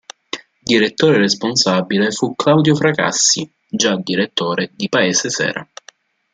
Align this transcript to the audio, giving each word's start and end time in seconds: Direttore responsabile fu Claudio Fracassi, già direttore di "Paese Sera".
Direttore 0.71 1.19
responsabile 1.19 2.09
fu 2.09 2.33
Claudio 2.33 2.73
Fracassi, 2.73 3.47
già 3.69 3.97
direttore 3.97 4.71
di 4.75 4.89
"Paese 4.89 5.29
Sera". 5.29 5.63